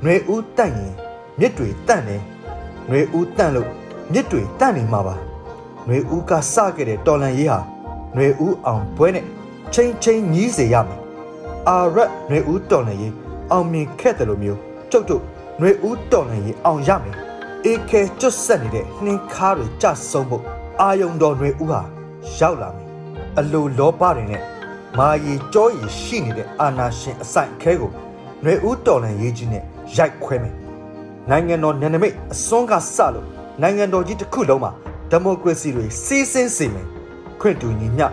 [0.01, 0.93] ຫນွေဦးတန့်ရင်
[1.39, 2.21] မြစ်တွေတန့်တယ်။
[2.87, 3.69] ຫນွေဦးတန့်လို့
[4.13, 5.15] မြစ်တွေတန့်နေမှာပါ။
[5.85, 7.59] ຫນွေဦးကစခဲ့တဲ့တော်လန်ရေးဟာ
[8.13, 9.25] ຫນွေဦးအောင်ပွဲနဲ့
[9.73, 10.99] ချင်းချင်းညီးစေရမယ်။
[11.69, 13.13] အာရက်ຫນွေဦးတော်လန်ရေး
[13.51, 14.59] အောင်မြင်ခဲ့တယ်လို့မျိုး
[14.91, 15.21] ကျုပ်တို့
[15.59, 17.17] ຫນွေဦးတော်လှန်ရေးအောင်ရမယ်
[17.65, 20.43] အေခဲကျွတ်ဆက်နေတဲ့နှင်းခါတွေကြဆုံးဖို့
[20.81, 21.81] အာယုံတော်ຫນွေဦးဟာ
[22.37, 22.87] ရောက်လာမယ်
[23.39, 24.41] အလိုလောဘတွေနဲ့
[24.97, 27.91] မာရီကြောရီရှိနေတဲ့အာနာရှင်အဆိုင်အခဲကို
[28.41, 29.63] ຫນွေဦးတော်လှန်ရေးကြီးနဲ့
[29.97, 30.55] ရိုက်ခွဲမယ်
[31.29, 33.27] နိုင်ငံတော်နယ်နိမိတ်အစွန်းကစလို့
[33.61, 34.71] နိုင်ငံတော်ကြီးတစ်ခုလုံးမှာ
[35.11, 36.87] ဒီမိုကရေစီတွေစီးဆင်းစေမယ်
[37.41, 38.07] ခွင့်တူညီမျှ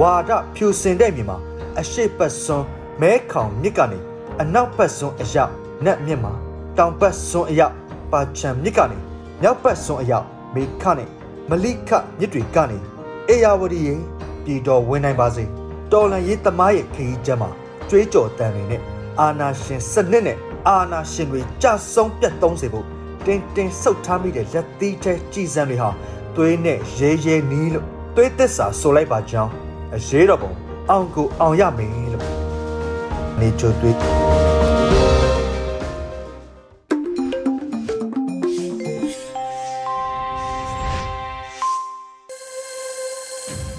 [0.00, 1.36] ဝါဒဖြူစင်တဲ့မြေမှာ
[1.78, 2.66] အရှိတ်ပတ်စွန်း
[3.00, 3.98] မဲခေါင်မြစ်ကနေ
[4.41, 5.51] အနောက်ပတ်စွန်းအရောက်
[5.85, 6.33] နက်မြစ်မှာ
[6.77, 7.73] တောင်ပတ်စွန်းအရောက်
[8.11, 8.97] ပါချံမြစ်ကနေ
[9.41, 10.25] မြောက်ပတ်စွန်းအရောက်
[10.55, 11.09] မေခနဲ့
[11.49, 11.89] မလိခ
[12.19, 12.77] မြစ်တွေကနေ
[13.29, 13.99] အေယာဝတီရဲ့
[14.43, 15.43] ပြည်တော်ဝင်နိုင်ပါစေ
[15.91, 17.49] တော်လန်ရေးသမားရဲ့ခရီးကျမ်းမှာ
[17.89, 18.81] ကြွေးကြော်တန်တွေနဲ့
[19.19, 20.37] အာနာရှင်စနစ်နဲ့
[20.67, 22.85] အာနာရှင်တွေကြဆုံးပြတ်သုံးစေဖို့
[23.25, 25.89] တင်းတင်းဆုတ်ထားမိတဲ့လက်သီးထဲကြည်စံတွေဟာ
[26.35, 29.51] သွေးနဲ့ရဲရဲနီးလို့သွေးသစ္စာဆိုလိုက်ပါကြောင်း
[29.95, 30.51] အရေးတော်ပုံ
[30.89, 32.34] အောင်ကိုအောင်ရမယ်လို့
[33.39, 33.95] နေချိုသွေး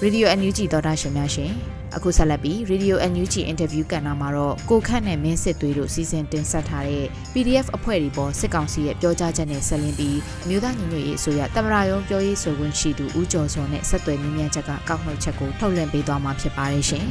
[0.01, 1.51] ရေဒီယို NUG သောတာရှင်များရှင်
[1.95, 17.05] အခုဆက်လက်ပြီးရေဒီယို NUG အင်တာဗျူးကဏ္ဍမှာတော့ကိုခန့်နဲ့မင်းစစ်သွေးတို့စီစဉ်တင်ဆက်ထားတဲ့ PDF အဖွဲ့တွေပေါ်စစ်ကောင်စီရဲ့ပြောကြားချက်နဲ့ဆက်လင်းပြီးအမျိုးသားညီညွတ်ရေးအစိုးရတမရယုံပြောရေးဆိုခွင့်ရှိသူဦးကျော်စောနဲ့ဆက်သွယ်မြင်းမြတ်ချက်ကကောက်နှုတ်ချက်ကိုထုတ်လွှင့်ပေးသွားမှာဖြစ်ပါတယ်ရှင်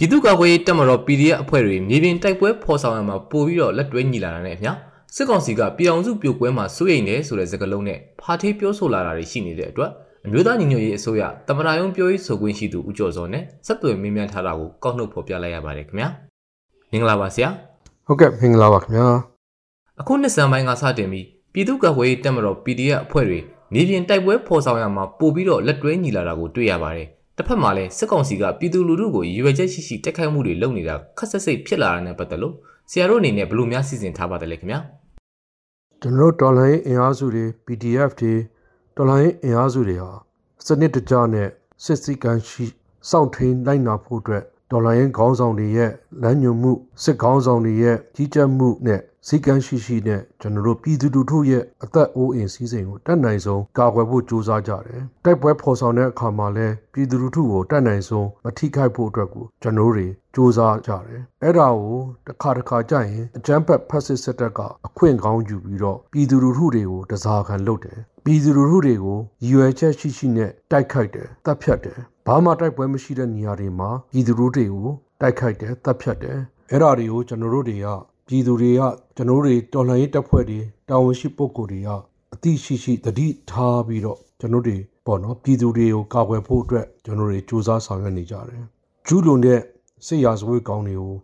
[0.00, 4.72] ပြည်သူ့ကာကွယ်ရေးတပ်မတော် PDF အဖွဲ့တွေမြေပြင်တိုက်ပွဲဖော်ဆောင်ရမှာပို့ပြီးတော့လက်တွဲညီလာတာနဲ့အမျှ
[5.14, 9.90] စစ်ကောင်စီကပြည်အောင်စုပြိုကွဲမှာစိုးရိမ်တယ်ဆိုတဲ့စကားလုံးနဲ့ဖာထေးပြောဆိုလာတာတွေရှိနေတဲ့အတွက်
[10.26, 16.08] အမျိုးသားညီညွတ်ရေးအစိုးရတမနာယုံပြောရေးဆိုခွင့်ရှိသူဦးကျော်စောနဲ့ဆက်သွယ်မြင်းမြန်းထားတာကိုကောက်နှုတ်ဖော်ပြလိုက်ရပါတယ်ခင်ဗျာ
[16.90, 17.48] မင်္ဂလာပါဆရာ
[18.06, 19.06] ဟုတ်ကဲ့မင်္ဂလာပါခင်ဗျာ
[20.00, 23.38] အခုနှစ်စံပိုင်းကစတင်ပြီးပြည်သူ့ကာကွယ်ရေးတပ်မတော် PDF အဖွဲ့တွေ
[23.74, 32.54] နေပြင်တိုက်ပွဲဖော်ဆောင်ရမှာပို့ပြီးတော့လက်တွဲညီလာတာကိုတွေ့ရပါတယ် တစ်ဖက်မှာလည်းစစ်ကောင်စီကပြည်သူလူထုကိုရည်ရွယ်ချက်ရှိရှိတိုက်ခိုက်မှုတွေလုပ်နေတာခက်ဆက်စိတ်ဖြစ်လာတာနဲ့ပတ်သက်လို့
[32.90, 34.80] ဆရာတို့အနေနဲ့ဘယ်လိုများစီစဉ်ထားပါတယ်လဲခင်ဗျာ
[36.00, 38.34] ကျွန်တော်တို့တော်လိုင်းအင်အားစုတွေ PDF တွေ
[38.96, 40.12] တော်လိုင်းအင်အားစုတွေဟာ
[40.66, 41.48] စနစ်တကျနဲ့
[41.84, 42.64] စစ်စည်းကမ်းရှိ
[43.10, 45.90] စောင့်ထိန်လိုက်နာဖို့အတွက် ဒေါ်လာရင်းခေါင်းဆောင်တွေရဲ့
[46.22, 71.98] လမ်းညွှန်မှုစစ်ခေါင်းဆောင်တွေရဲ့ကြီးကြပ်မှုနဲ့စည်းကမ်းရှိရှိနဲ့ကျွန်တော်တို့ပြည်သူလူထုရဲ့အသက်အိုးအိမ်စီးစိမ်ကိုတတ်နိုင်ဆုံးကာကွယ်ဖို့ကြိုးစားကြတယ်။တိုက်ပွဲဖော်ဆောင်တဲ့အခါမှာလည်းပြည်သူလူထုကိုတတ်နိုင်ဆုံးမထိခိုက်ဖို့အတွက်ကိုကျွန်တော်တို့ကြိုးစားကြတယ်။အဲ့ဒါကိုတစ်ခါတစ်ခါကြာရင်အကြမ်းဖက်ဖက်စစ်စစ်တပ်ကအခွင့်ကောင်းယူပြီးတော့ပြည်သူလူထုတွေကိုတစားခံလုပ်တယ်။ပြည်သူလူထုတွေကိုရည်ရွယ်ချက်ရှိရှိနဲ့တိုက်ခိုက်တယ်၊တပ်ဖြတ်တယ်။
[72.30, 74.88] ဘာမှတိုက်ပွဲမရှိတဲ့နေရာတွေမှာပြည်သူလူထုတွေကို
[75.20, 76.38] တိုက်ခိုက်တယ်၊တပ်ဖြတ်တယ်။
[76.70, 77.86] အဲ့ဒါတွေကိုကျွန်တော်တို့တွေက
[78.26, 78.82] ပြည်သူတွေက
[79.16, 81.88] ကျွန်တော်တို့တွေတော်လှန်ရေးတပ်ဖွဲ့တွေတာဝန်ရှိပုဂ္ဂိုလ်တွေက
[82.34, 88.62] အသိရှိရှိတတိထားပြီးတော့ကျွန်တော်တွေပေါ့နော်ပြည်သူတွေကိုကာကွယ်ဖို့အတွက်ကျွန်တော်တွေစူးစမ်းဆောင်ရွက်နေကြတယ်။
[89.06, 89.60] ကျူးလွန်တဲ့
[90.06, 91.14] စစ်ရာဇဝတ်ကောင်းတွေကို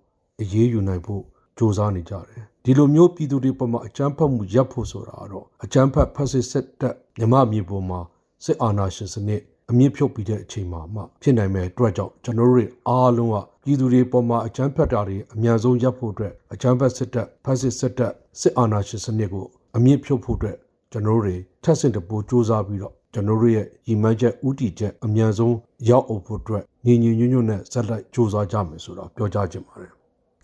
[0.41, 1.23] အရေးယူနိုင်ဖို့
[1.59, 8.01] စူးစမ်းနေကြတယ်။ဒီလိုမျိုးပြည်သူတွေပေါ်မှာအကြမ်းဖက်မှုရပ်ဖို့ဆိုတာကတော့အကြမ်းဖက်ဖက်စစ်စစ်တပ်မြမမြေပေါ်မှာ
[8.45, 19.47] စစ်အာဏာရှင်စနစ် အမြင့်ဖြုတ်ပြီးတဲ့အချိန်မှာမှဖြစ်နိုင်မဲ့အတွက်ကြောင့်ကျွန်တော်တို့အားလုံးကပြည်သူတွေပေါ်မှာအကြမ်းဖက်တာတွေအများဆုံးရပ်ဖို့အတွက်အကြမ်းဖက်စစ်တပ်ဖက်စစ်စစ်တပ်စစ်အာဏာရှင်စနစ်ကို
[19.77, 20.57] အမြင့်ဖြုတ်ဖို့အတွက်
[20.93, 25.57] ကျွန်တော်တို့တွေထက်ဆင့်တပိုးစူးစမ်းပြီးတော့ကျွန်တော်တို့ရဲ့ရည်မှန်းချက်ဥတီချက်အများဆုံး
[25.89, 29.91] ရောက်အောင်ဖို့အတွက်ညီညီညွတ်ညွတ်နဲ့ဇက်လိုက်စူးစမ်းကြမယ်ဆိုတော့ပြောကြားချင်ပါတယ်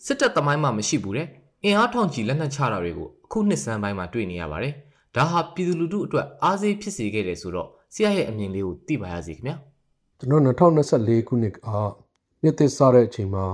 [0.04, 1.26] စစ်တပ်သမိုင်းမှာမရှိဘူးတဲ့
[1.64, 4.74] အင်အားထောင်ချီလက်နက်ချတာတွေကိုအခုနှစ်စံပိုင်းမှာတွေ့နေရပါတယ်
[5.16, 9.56] ဒါဟာပြည်သူလူထုအတွက်အားစေးဖြစ်စေခဲ့တယ်ဆိုတော့ ဆရာရဲ့အမြင်လေးကိုသိပါရစေခင်ဗျာ
[10.18, 11.56] ကျွန်တော်2024ခုနှစ်က
[12.42, 13.44] နှစ်သစ်စတဲ့အချိန်မှာ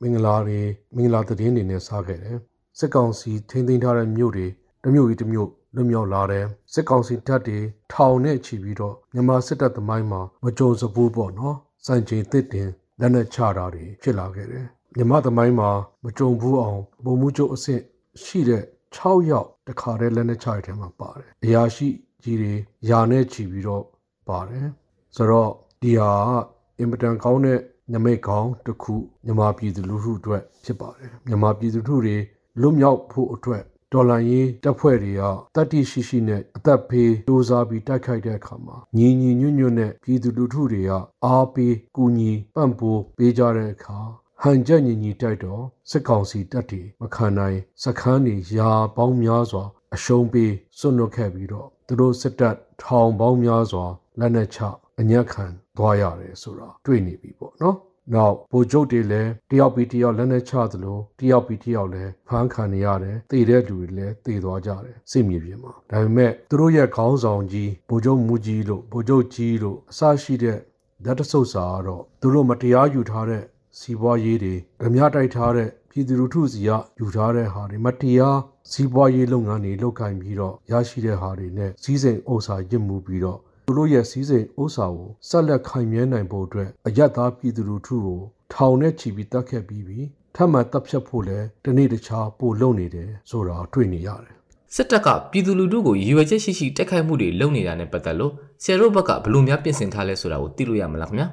[0.00, 0.60] မင်္ဂလာတွေ
[0.96, 2.38] မင်္ဂလာသတင်းတွေနဲ့စားခဲ့တယ်
[2.78, 4.46] စစ်ကောင်စီထိန်းသိမ်းထားတဲ့မြို့တွေ
[4.82, 7.58] တစ်မြို့ကြီးတစ်မြို့လွတ်မြောက်လာတယ်စစ်ကောင်စီတပ်တွေ
[7.92, 12.68] ထောင်နဲ့ချီပြီးတော့မြန်မာစစ်တပ်သမိုင်းမှာမကြုံစဘူးပေါ့နော်စံချိန်သစ်တင်
[13.00, 14.66] လက်နက်ချတာတွေဖြစ်လာခဲ့တယ်
[14.96, 15.70] မြန်မာသမိုင်းမှာ
[16.04, 17.82] မကြုံဘူးအောင်ပုံမှုချုပ်အဆင့်
[18.22, 18.62] ရှိတဲ့
[18.96, 21.88] 6ယောက်တခါတည်းလက်နက်ချရတဲ့မှာပါတယ်အရာရှိ
[22.24, 22.54] ကြီးတွေ
[22.88, 23.84] ယာနဲ့ချီပြီးတော့
[24.28, 24.68] ပါတယ်
[25.16, 25.50] ဆိုတော့
[25.82, 26.12] ဒီဟာ
[26.78, 27.60] အင်မတန်ကောင်းတဲ့
[27.92, 32.16] နမိတ်ကောင်းတစ်ခုမြန်မာပြည်သူလူထုအတွက်ဖြစ်ပါတယ်မြန်မာပြည်သူလူထုတွေ
[32.60, 35.22] လွတ်မြောက်ဖို့အတွက်ဒေါ်လာရင်းတပ်ဖွဲ့တွေက
[35.54, 40.92] တတ္တိရှိရှိနဲ့အသက်ဖေးစူးစမ်းပြီးတိုက်ခိုက်တဲ့အခါမှာညီညီညွတ်ညွတ်နဲ့ပြည်သူလူထုတွေက
[41.24, 43.98] အားပေးကူညီပံ့ပိုးပေးကြတဲ့အခါ
[44.42, 53.86] ဟန်ချက်ညီညီတိုက်တော့စစ်ကောင်စီတပ်တွေမခံနိုင်စခန်းတွေရာပေါင်းများစွာအရှုံးပေးစွန့်လွတ်ခဲ့ပြီးတော့ သူတို့စစ်တပ်ထောင်ပေါင်းများစွာ
[54.20, 54.58] လက်နက်ချ
[55.00, 55.44] အညက်ခံ
[55.76, 57.76] သွားရတယ်ဆိုတာတွေ့နေပြီပေါ့နော်။
[58.14, 70.58] နောက်ဗိုလ်ချုပ်တွေလည်းတယောက်ပြီးတယောက်လက်နက်ချသလိုတယောက်ပြီးတယောက်လည်းဖမ်းခံနေရတယ်။တည်တဲ့လူတွေလည်းတည်သွားကြတယ်။စိတ်မြေပြင်မှာ။ဒါပေမဲ့သူတို့ရဲ့ခေါင်းဆောင်ကြီးဗိုလ်ချုပ်မူကြီးလို့ဗိုလ်ချုပ်ကြီးလို့အစရှိတဲ့
[71.04, 73.42] လက်တဆုပ်စာကတော့သူတို့မတရားယူထားတဲ့
[73.78, 78.38] စီးပွားရေးတွေဓမြတိုက်ထားတဲ့ပြည်သူလူထုစီကယူထားတဲ့ဟာတွေမတရား
[78.70, 88.20] စီးပွားရေးလုပ်ငန်းတွေလုပ်ကိုင်ပြီးတော့ရရှိတဲ့ဟာတွေနဲ့စီးစိမ်ဥစ္စာရစ်မှုပြီးတော့သူတို့ရဲ့စီးစိမ်ဥစ္စာကိုဆက်လက်ခိုင်မြဲနိုင်ဖို့အတွက်အယက်သားပြည်သူလူထုကို
[88.52, 89.98] ထောင်နဲ့ချီပြီးတတ်ခဲ့ပြီးပြီ
[90.36, 94.34] ထပ်မံတပ်ဖြတ်ဖို့လဲတနေ့တခြားပို့လုံနေတယ်ဆိုတာတွေ့နေရတယ်
[94.74, 98.32] စစ်တပ်ကပြည်သူလူထုကိုရည်ရွယ်ချက်ရှိရှိတိုက်ခိုက်မှုတွေလုပ်နေတာနဲ့ပတ်သက်လို့
[98.62, 101.28] ဆရာတို့ဘက်ကဘယ်လိုများပြင်ဆင်ထားလဲဆိုတာကိုသိလို့ရမလားခင်ဗျာ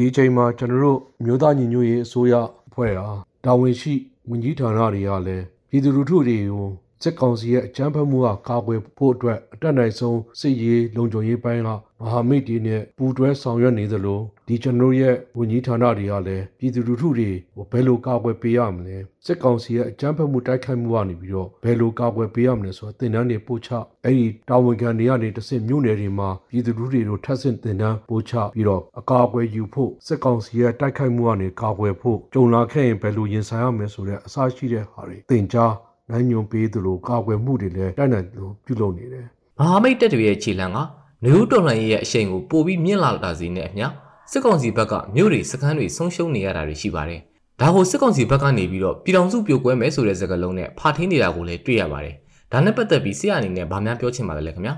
[0.00, 2.34] ဒီအချိန်မှာကျွန်တော်တို့မြို့သားညီညွတ်ရေးအစိုးရ
[2.68, 3.08] အဖွဲ့ဟာ
[3.44, 3.94] တာဝန်ရှိ
[4.28, 6.68] ဝန်ကြီးဌာနတွေကလည်းပြည်သူလူထုတွေကို
[7.02, 11.68] စစ်ကောင်စီရဲ့အကြမ်းဖက်မှုကကာကွယ်ဖို့အတွက်အတက်နိုင်ဆုံးစစ်ရေးလုံခြုံရေးပိုင်းက
[12.00, 23.70] မဟာမိတ်တွေနဲ့ပူးတွဲဆောင်ရွက်နေသလိုဒီကျွန်တော်ရဲ့ဝန်ကြီးဌာနတွေကလည်းပြည်သူလူထုတွေကိုဘယ်လိုကာကွယ်ပေးရမလဲစစ်ကောင်စီရဲ့အကြမ်းဖက်မှုတိုက်ခိုက်မှုကနေပြီးတော့ဘယ်လိုကာကွယ်ပေးရမလဲဆိုတော့တင်တန်းတွေပို့ချ
[24.04, 35.74] အဲ့ဒီတာဝန်ခံတွေကနေတစ်ဆင့်မြို့နယ်တွေမှာပြည်သူလူထုတွေကိုထပ်ဆင့်တင်တန်းပို့ချပြီးတော့အကာအကွယ်ယူဖို့စစ်ကောင်စီရဲ့တိုက်ခိုက်မှုကနေကာကွယ်ဖို့ကြုံလာခဲ့ရင်ဘယ်လိုရင်ဆိုင်ရမလဲဆိုတဲ့အစရှိတဲ့ဟာတွေတင်ကြား
[36.10, 39.26] နိုင်ညွန်ပေးသလိုကာကွယ်မှုတွေလည်းတိုက်နိုင်လို့ပြုလုပ်နေတယ်။
[39.58, 40.78] မဟာမိတ်တပ်တွေရဲ့ခြေလှမ်းက
[41.24, 43.86] နေဦးတော်လှန်ရေးရဲ့အရှိန်ကိုပိုပြီးမြင့်လာတာစီနဲ့အမျှ
[44.30, 47.20] စစ်ကောင်စီဘက်ကမြို့တွေစခန်းတွေဆုံးရှုံးနေရတာတွေရှိပါတယ်။
[47.60, 52.14] ဒါကိုစစ်ကောင်စီဘက်ကနေပြီးတော့ပြည်တော်စုပြိုကွဲမယ်ဆိုတဲ့စကားလုံးနဲ့ဖာထင်းနေတာကိုလည်းတွေ့ရပါတယ်။
[52.52, 54.74] ဒါနဲ့ပတ်သက်ပြီးဆရာအနေနဲ့ဗာများပြောချင်ပါတယ်လေခင်ဗျာ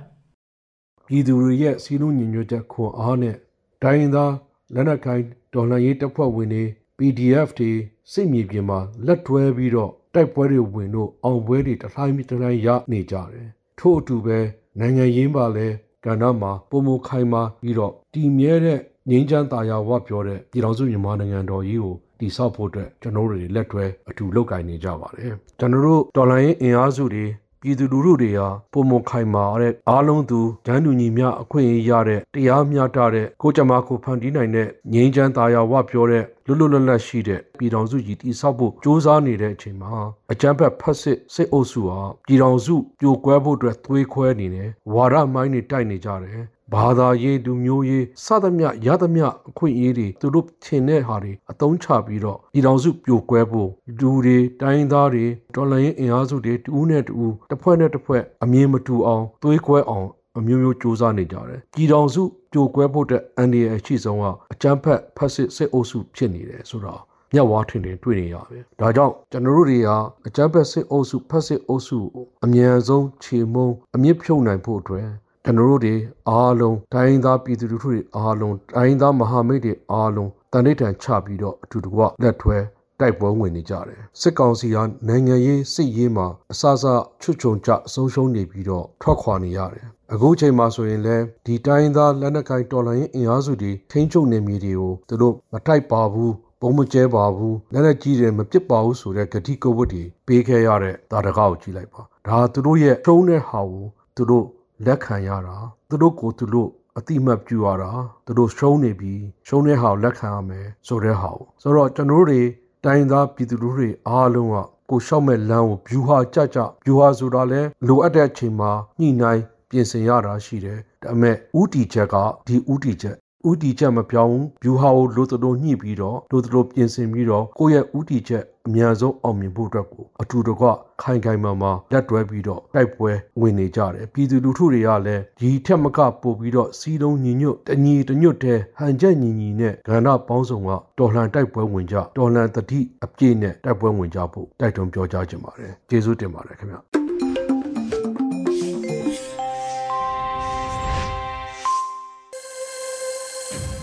[1.06, 3.36] ။ပြည်သူတွေရဲ့စီးလုံးညီညွတ်ချက်ခွန်အားနဲ့
[3.82, 4.32] တိုင်းသား
[4.74, 5.22] လက်နက်ကိုင်
[5.54, 6.64] တော်လှန်ရေးတပ်ဖွဲ့ဝင်တွေ
[6.98, 7.70] PDF တွေ
[8.12, 13.48] စစ်မြေပြင်မှာလက်တွဲပြီးတော့ တိုက်ပွဲတွေဝင်လို့အောင်ပွဲတွေတထိုင်းတထိုင်းရနေကြတယ်
[13.78, 14.38] ထို့အတူပဲ
[14.78, 15.66] နိုင်ငံရင်းပါလဲ
[16.04, 18.78] ကဏ္ဍမှာပုံမခိုင်မာပြီးတော့တည်မြဲတဲ့
[19.10, 27.26] ငြိမ်းချမ်းသာယာဝပြောတဲ့ပြည်တော်စုမြန်မာနိုင်ငံတော်ကြီးကိုတည်ဆောက်ဖို့အတွက်ကျွန်တော်တို့တွေလက်တွဲအတူလုပ်ကိုင်နေကြပါတယ်ကျွန်တော်တို့တော်လိုင်းအင်အားစုတွေ
[27.62, 39.94] ပြည်သူလူထုတွေဟာပုံမခိုင်မာတဲ့အားလုံးသူဂျန်တူညီမျှအခွင့်အရေးရတဲ့တရားမျှတတဲ့ကိုကြမာကိုဖန်တီးနိုင်တဲ့ငြိမ်းချမ်းသာယာဝပြောတဲ့လွတ်လွတ်လပ်လပ်ရှိတဲ့ပြည်တော်စုကြီးတည်ဆောက်ဖို့စ조사နေတဲ့အချိန်မှာ
[40.32, 46.44] အကြမ်းဖက်ဖက်စစ်စစ်အုပ်စုဟာပြည်တော်စုပြိုကွဲဖို့အတွက်သွေးခွဲနေတယ်ဝါဒမိုင်းတွေတိုက်နေကြတယ်
[46.74, 60.08] ဘာသာရေးလူမျိုးရေးစသမျှရသမျှအခွင့်အရေးတွေသူတို့ထင်တဲ့ဟာတွေအသုံးချပြီးတော့ပြည်တော်စုပြိုကွဲဖို့လူတွေတိုင်းသားတွေတော်လှန်ရေးအင်အားစုတွေတူးနဲ့တူးတစ်ဖွဲ့နဲ့တစ်ဖွဲ့အမြင်မတူအောင်သွေးကွဲအောင်
[60.38, 67.00] အမျိုးမျိုးစ조사နေကြတယ်ပြည်တော်စုပြိုကွဲဖို့တဲ့အန်ဒီရဲ့အရှိဆုံးကအကြမ်းဖက်ဖက်စစ်စစ်အုပ်စုဖြစ်နေတယ်ဆိုတော့
[67.34, 69.90] မြတ်ဝါထင်ထင်တွေ့နေရပဲဒါကြောင့်ကျွန်တော်တို့တွေက
[70.26, 71.98] အကြမ်းဖက်စစ်အုပ်စုဖက်စစ်အုပ်စု
[72.44, 75.08] အမြန်ဆုံးခြေမုံအမြင့်ဖြုတ်နိုင်ဖို့အတွက်
[75.44, 75.94] ကျွန်တော်တို့တွေ
[76.28, 82.58] အားလုံးတိုင်းသားပြည်သူလူထုတွေအားလုံးတိုင်းသားမဟာမိတ်တွေအားလုံးတန်ဋိဌာန်ချပြီးတော့အတူတကွလက်ထွဲ
[83.00, 84.76] တိုက်ပွဲဝင်နေကြတယ်စစ်ကောင်စီက
[85.08, 86.84] နိုင်ငံရေးစစ်ရေးမှာအစအစ
[87.22, 103.84] ချွတ်ချုံကြအဆုံးရှုံးနေပြီးတော့ထွက်ခွာနေရတယ်အခုချိန်မှာဆိုရင်လည်းဒီတိုင်းသားလက်နက်ကိုင်တော်လှန်ရေးအင်အားစုတွေထိန်းချုပ်နေမည်တွေကိုသူတို့မတိုက်ပါဘူးပုံမကျဲပါဘူးလက်လက်ကြီးတယ်မပစ်ပါဘူးဆိုတဲ့ဂတိကဝတ်တွေပေးခဲ့ရတဲ့တာတကားကိုကြည့်လိုက်ပါဒါသူတို့ရဲ့ထုံးတဲ့ဟာကို
[104.16, 104.46] သူတို့
[104.86, 105.56] လက်ခံရတာ
[105.88, 107.92] သူတို့ကိုသူတို့အတိမတ်ပြုရတာ
[108.26, 109.14] သူတို့ရှုံးနေပြီ
[109.46, 112.42] ရှုံးတဲ့ဟာကိုလက်ခံရမယ်ဆိုတဲ့ဟာကိုဆိုတော့ကျွန်တော်တို့တွေ
[112.84, 114.56] တိုင်းသားပြည်သူတွေအားလုံးက
[114.90, 122.16] ကိုရှောက်မဲ့လမ်းကိုဗျူဟာကြကြဗျူဟာဆိုတာလဲလိုအပ်တဲ့အချိန်မှာညှိနှိုင်းပြင်ဆင်ရတာရှိတယ်ဒါပေမဲ့ဥတီချက်က
[122.46, 123.16] ဒီဥတီချက်
[123.48, 130.66] ဥတီချက်မပြောင်းဘူး view ဟာကိုလိုသလိုညှိပြီးတော့လိုသလိုပြင်ဆင်ပြီးတော့ကိုယ့်ရဲ့ဥတီချက်အများဆုံးအောင်မြင်ဖို့အတွက်ကိုအထူးတကွ
[131.02, 147.01] ခိုင်ခိုင်မာမာလက်တွဲပြီးတော့တိုက်ပွဲဝင်နေကြတယ်ပြည်သူလူထုတွေကလည်းဒီထက်မကပို့ပြီးတော့စီးလုံးညီညွတ်တညီတညွတ်တဲ့ဟန်ချက်ညီညီနဲ့ကဏ္ဍပေါင်းစုံကတော်လှန်တိုက်ပွဲဝင်ကြတော်လှန်တတိအပြည့်နဲ့တိုက်ပွဲဝင်ကြဖို့တိုက်တွန်းပြောကြားခြင်းပါတယ်ကျေးဇူးတင်ပါတယ်ခင်ဗျ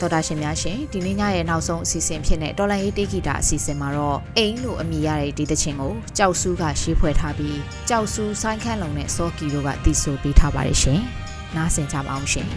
[0.01, 7.59] တော်တာရှင်များရှင်ဒီနေ့ညရဲ့နောက်ဆုံးအစီအစဉ်ဖြစ်တဲ့တော်လန်ရေးတေဂီတာအစီအစဉ်မှာတော့အိမ်လို့အမည်ရတဲ့ဒီသချင်းကိုကြောက်ဆူးကရှေးဖွဲ့ထားပြီး
[7.89, 10.99] ကြောက်ဆူးဆိုင်းခန့်လုံနဲ့စောကီတို့ကတီးဆိုပေးထားပါတယ်ရှင်
[11.55, 12.47] နားဆင်ကြပါအောင်ရှင်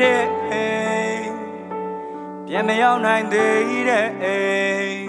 [0.00, 0.66] တဲ့အိ
[1.16, 1.32] မ်
[2.46, 4.38] ပြန်မရောက်နိုင်သေးတဲ့အိ
[4.84, 5.06] မ်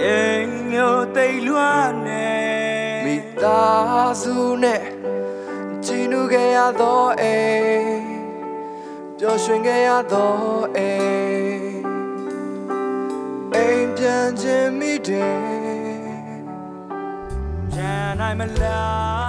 [0.00, 2.28] အိမ်မျိုးတိတ်လွမ်းနေ
[3.04, 4.82] မိသားစုနဲ့
[5.84, 7.38] ချီနူခဲ့ရသောအိ
[7.76, 8.02] မ်
[9.18, 10.34] ပျော်ရွှင်ခဲ့ရသော
[10.76, 11.78] အိမ်
[13.54, 15.38] အိမ်ပြန်ခြင်းမိတယ်
[17.74, 19.27] ချမ်းနို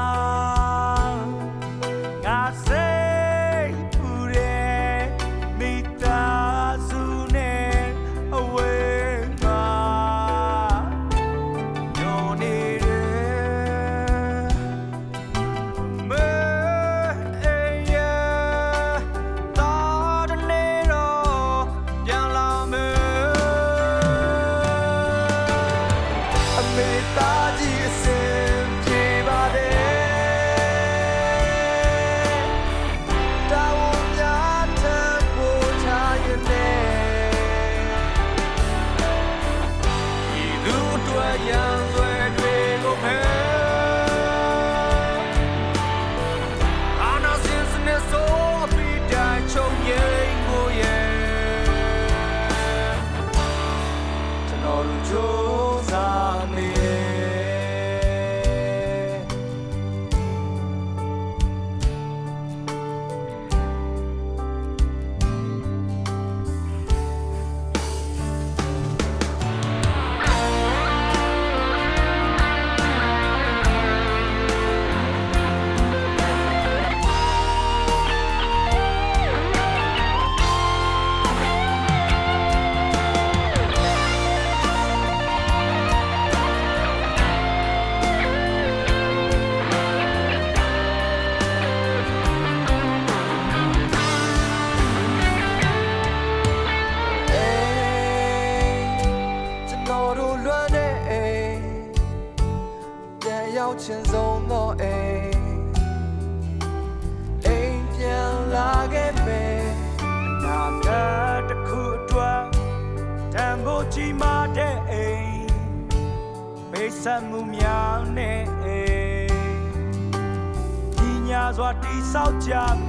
[121.84, 122.89] ညာစွာတိ